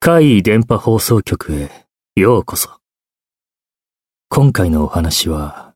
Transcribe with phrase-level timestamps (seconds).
[0.00, 1.70] 怪異電波放送局へ
[2.16, 2.70] ようこそ。
[4.28, 5.74] 今回のお話は、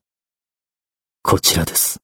[1.21, 2.01] こちらです。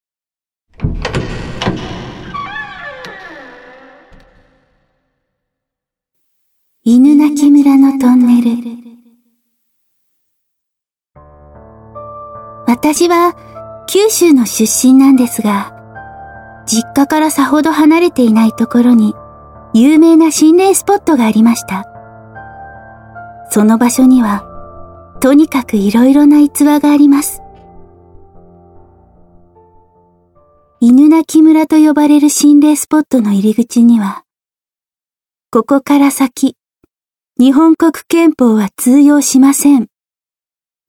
[6.85, 8.83] 犬鳴村のトンネル。
[12.67, 13.35] 私は
[13.87, 15.82] 九州の出身なんですが、
[16.65, 19.13] 実家からさほど離れていないところに
[19.73, 21.85] 有名な心霊スポットがありました。
[23.49, 24.49] その場所には、
[25.19, 27.41] とにかく色々な逸話があります。
[30.79, 34.23] 犬鳴村と呼ばれる心霊スポットの入り口には、
[35.51, 36.55] ここから先、
[37.39, 39.87] 日本国憲法は通用しません。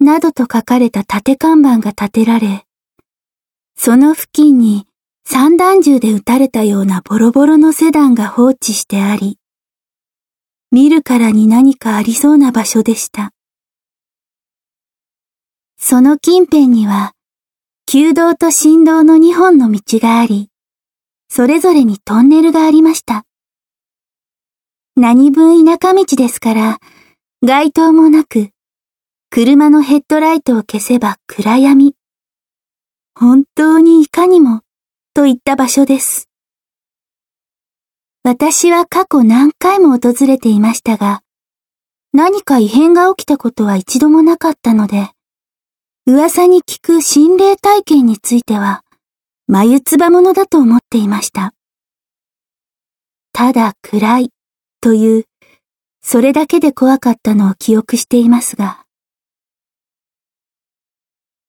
[0.00, 2.66] などと書かれた縦看板が立てられ、
[3.77, 4.86] その付近に
[5.27, 9.39] 散弾銃で撃たれたようなボロボロのセダンが放置してあり、
[10.70, 13.30] 見るからに何かありそうな場所でした。
[15.78, 17.12] その近辺には、
[17.86, 20.50] 旧道と新道の2本の道があり、
[21.28, 23.25] それぞれにトンネルがありました。
[24.97, 26.78] 何分田舎道ですから、
[27.42, 28.50] 街灯もなく、
[29.30, 31.95] 車のヘッドライトを消せば暗闇。
[33.14, 34.64] 本当にいかにも、
[35.15, 36.29] といった場所です。
[38.25, 41.23] 私は過去何回も訪れていましたが、
[42.12, 45.11] 何か異変が起きたことは一度もなかったので、
[46.07, 48.83] 噂に聞く心霊体験については、
[49.47, 51.55] 眉唾者だと思っていました。
[53.33, 54.31] ただ暗い
[54.81, 55.25] という、
[56.03, 58.85] それだけで怖かったのを記憶していますが。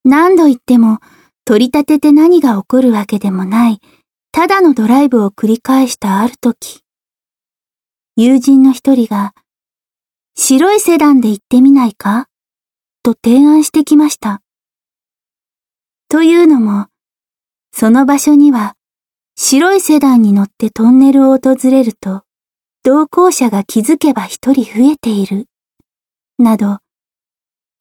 [0.03, 0.99] 何度言っても、
[1.45, 3.79] 取り立てて何が起こるわけでもない
[4.31, 6.81] ただのドライブを繰り返したある時、
[8.17, 9.33] 友人の一人が、
[10.35, 12.27] 白いセダンで行ってみないか？
[13.01, 14.41] と提案してきました。
[16.09, 16.87] というのも、
[17.71, 18.75] その場所には、
[19.37, 22.23] 白いセダンに乗ってトンネルを訪れると、
[22.83, 25.45] 同行者が気づけば一人増えている、
[26.39, 26.79] など、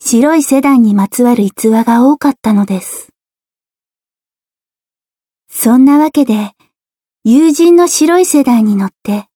[0.01, 3.14] 白いセダンにまつわる逸話が多かったのです。
[5.57, 6.51] そんなわけで、
[7.23, 9.27] 友人の白い世代に乗って、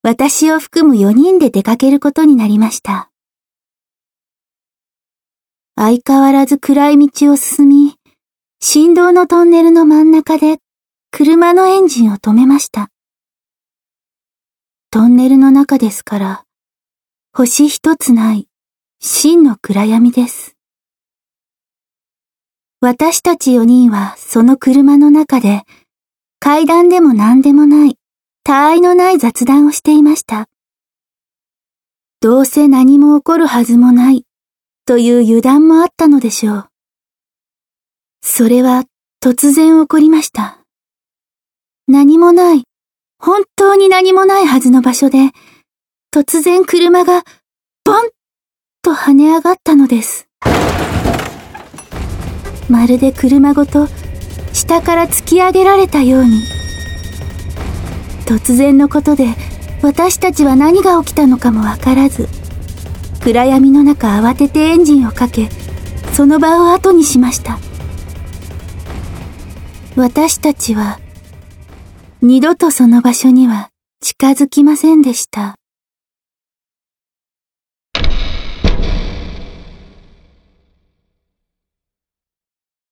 [0.00, 3.10] 私を含む4人で出かけることになりました。
[5.74, 7.96] 相変わらず暗い道を進み、
[8.60, 10.58] 振動のトンネルの真ん中で
[11.10, 12.88] 車のエンジンを止めました。
[14.92, 16.44] トンネルの中ですから、
[17.34, 18.46] 星一つない
[19.00, 20.59] 真の暗闇です。
[22.82, 25.64] 私たち4人はその車の中で
[26.38, 27.98] 階段でも何でもない
[28.42, 30.48] 他愛のない雑談をしていました。
[32.22, 34.24] どうせ何も起こるはずもない
[34.86, 36.68] という油断もあったのでしょう。
[38.22, 38.84] それは
[39.22, 40.60] 突然起こりました。
[41.86, 42.64] 何もない、
[43.18, 45.32] 本当に何もないはずの場所で、
[46.14, 47.24] 突然車が
[47.84, 48.10] ボン
[48.80, 50.29] と跳ね上がったのです。
[52.70, 53.88] まるで車ごと
[54.52, 56.42] 下から突き上げられたように。
[58.26, 59.34] 突然のことで
[59.82, 62.28] 私たちは何が起きたのかもわからず
[63.20, 65.48] 暗闇の中慌ててエンジンをかけ
[66.12, 67.58] その場を後にしました。
[69.96, 71.00] 私たちは
[72.22, 73.70] 二度とその場所には
[74.00, 75.59] 近づきませんでした。